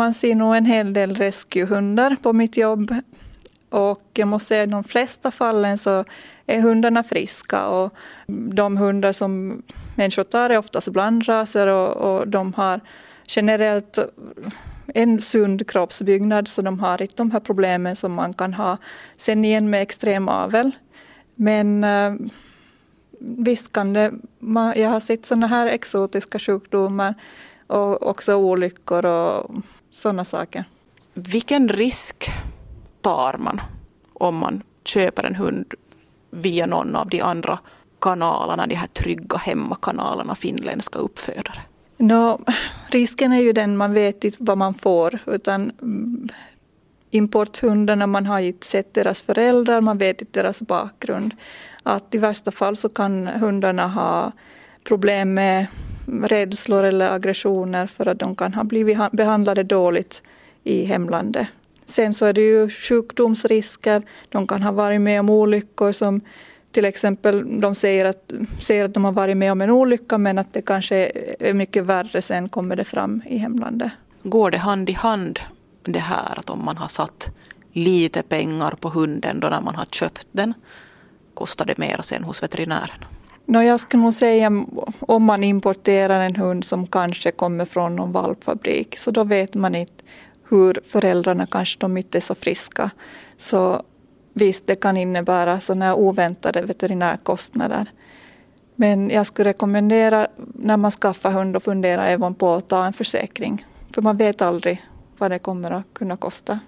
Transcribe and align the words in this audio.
man 0.00 0.14
ser 0.14 0.34
nog 0.34 0.56
en 0.56 0.64
hel 0.64 0.92
del 0.92 1.14
rescuehundar 1.14 2.16
på 2.22 2.32
mitt 2.32 2.56
jobb. 2.56 2.94
Och 3.68 4.02
jag 4.14 4.28
måste 4.28 4.46
säga 4.46 4.62
att 4.62 4.68
i 4.68 4.72
de 4.72 4.84
flesta 4.84 5.30
fallen 5.30 5.78
så 5.78 6.04
är 6.46 6.60
hundarna 6.60 7.02
friska 7.02 7.68
och 7.68 7.94
de 8.52 8.76
hundar 8.76 9.12
som 9.12 9.62
människor 9.96 10.22
tar 10.22 10.50
är 10.50 10.58
oftast 10.58 10.88
blandraser 10.88 11.66
och, 11.66 11.96
och 11.96 12.28
de 12.28 12.54
har 12.54 12.80
generellt 13.28 13.98
en 14.94 15.20
sund 15.20 15.70
kroppsbyggnad 15.70 16.48
så 16.48 16.62
de 16.62 16.80
har 16.80 17.02
inte 17.02 17.14
de 17.16 17.30
här 17.30 17.40
problemen 17.40 17.96
som 17.96 18.12
man 18.12 18.34
kan 18.34 18.54
ha 18.54 18.76
sen 19.16 19.44
igen 19.44 19.70
med 19.70 19.82
extrem 19.82 20.28
avel. 20.28 20.70
Men 21.34 21.84
eh, 21.84 22.14
visst 23.20 23.72
kan 23.72 23.92
det, 23.92 24.12
jag 24.76 24.90
har 24.90 25.00
sett 25.00 25.26
sådana 25.26 25.46
här 25.46 25.66
exotiska 25.66 26.38
sjukdomar 26.38 27.14
och 27.70 28.06
också 28.06 28.34
olyckor 28.34 29.06
och 29.06 29.50
sådana 29.90 30.24
saker. 30.24 30.64
Vilken 31.14 31.68
risk 31.68 32.30
tar 33.00 33.36
man 33.38 33.60
om 34.12 34.36
man 34.36 34.62
köper 34.84 35.24
en 35.24 35.34
hund 35.34 35.74
via 36.30 36.66
någon 36.66 36.96
av 36.96 37.08
de 37.08 37.20
andra 37.20 37.58
kanalerna, 38.00 38.66
de 38.66 38.74
här 38.74 38.86
trygga 38.86 39.38
hemmakanalerna, 39.38 40.34
finländska 40.34 40.98
uppfödare? 40.98 41.60
No, 41.96 42.40
risken 42.88 43.32
är 43.32 43.40
ju 43.40 43.52
den 43.52 43.76
man 43.76 43.94
vet 43.94 44.24
inte 44.24 44.36
vad 44.40 44.58
man 44.58 44.74
får 44.74 45.18
utan 45.26 45.72
importhundarna, 47.10 48.06
man 48.06 48.26
har 48.26 48.40
inte 48.40 48.66
sett 48.66 48.94
deras 48.94 49.22
föräldrar, 49.22 49.80
man 49.80 49.98
vet 49.98 50.20
inte 50.20 50.40
deras 50.40 50.62
bakgrund. 50.62 51.34
Att 51.82 52.14
i 52.14 52.18
värsta 52.18 52.50
fall 52.50 52.76
så 52.76 52.88
kan 52.88 53.26
hundarna 53.26 53.88
ha 53.88 54.32
problem 54.84 55.34
med 55.34 55.66
rädslor 56.22 56.84
eller 56.84 57.10
aggressioner 57.10 57.86
för 57.86 58.06
att 58.06 58.18
de 58.18 58.36
kan 58.36 58.54
ha 58.54 58.64
blivit 58.64 58.98
behandlade 59.12 59.62
dåligt 59.62 60.22
i 60.64 60.84
hemlandet. 60.84 61.46
Sen 61.86 62.14
så 62.14 62.26
är 62.26 62.32
det 62.32 62.40
ju 62.40 62.70
sjukdomsrisker, 62.70 64.02
de 64.28 64.46
kan 64.46 64.62
ha 64.62 64.72
varit 64.72 65.00
med 65.00 65.20
om 65.20 65.30
olyckor 65.30 65.92
som 65.92 66.20
till 66.72 66.84
exempel 66.84 67.60
de 67.60 67.74
säger 67.74 68.04
att, 68.04 68.32
säger 68.60 68.84
att 68.84 68.94
de 68.94 69.04
har 69.04 69.12
varit 69.12 69.36
med 69.36 69.52
om 69.52 69.60
en 69.60 69.70
olycka 69.70 70.18
men 70.18 70.38
att 70.38 70.52
det 70.52 70.62
kanske 70.62 71.12
är 71.38 71.54
mycket 71.54 71.86
värre 71.86 72.22
sen 72.22 72.48
kommer 72.48 72.76
det 72.76 72.84
fram 72.84 73.22
i 73.26 73.36
hemlandet. 73.38 73.92
Går 74.22 74.50
det 74.50 74.58
hand 74.58 74.90
i 74.90 74.92
hand 74.92 75.40
det 75.82 75.98
här 75.98 76.38
att 76.38 76.50
om 76.50 76.64
man 76.64 76.76
har 76.76 76.88
satt 76.88 77.30
lite 77.72 78.22
pengar 78.22 78.74
på 78.80 78.88
hunden 78.88 79.40
då 79.40 79.48
när 79.48 79.60
man 79.60 79.74
har 79.74 79.84
köpt 79.84 80.28
den 80.32 80.54
kostar 81.34 81.64
det 81.64 81.78
mer 81.78 82.00
sen 82.02 82.24
hos 82.24 82.42
veterinären? 82.42 83.04
No, 83.46 83.62
jag 83.62 83.80
skulle 83.80 84.02
nog 84.02 84.14
säga 84.14 84.50
om 85.10 85.24
man 85.24 85.44
importerar 85.44 86.20
en 86.20 86.36
hund 86.36 86.64
som 86.64 86.86
kanske 86.86 87.30
kommer 87.30 87.64
från 87.64 87.96
någon 87.96 88.12
valpfabrik 88.12 88.98
så 88.98 89.10
då 89.10 89.24
vet 89.24 89.54
man 89.54 89.74
inte 89.74 90.04
hur 90.48 90.80
föräldrarna 90.86 91.46
kanske 91.46 91.78
de 91.80 91.96
inte 91.96 92.18
är 92.18 92.20
så 92.20 92.34
friska. 92.34 92.90
Så 93.36 93.82
visst, 94.32 94.66
det 94.66 94.76
kan 94.76 94.96
innebära 94.96 95.60
sådana 95.60 95.94
oväntade 95.94 96.62
veterinärkostnader. 96.62 97.90
Men 98.74 99.10
jag 99.10 99.26
skulle 99.26 99.50
rekommendera 99.50 100.26
när 100.54 100.76
man 100.76 100.90
skaffar 100.90 101.30
hund 101.30 101.56
och 101.56 101.62
fundera 101.62 102.06
även 102.06 102.34
på 102.34 102.54
att 102.54 102.68
ta 102.68 102.86
en 102.86 102.92
försäkring. 102.92 103.66
För 103.94 104.02
man 104.02 104.16
vet 104.16 104.42
aldrig 104.42 104.84
vad 105.18 105.30
det 105.30 105.38
kommer 105.38 105.70
att 105.70 105.84
kunna 105.92 106.16
kosta. 106.16 106.58